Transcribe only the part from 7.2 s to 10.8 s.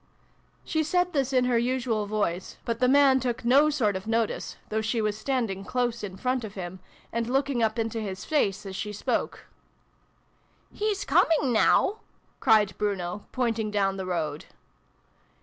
looking up into his face as she spoke. v] MATILDA JANE.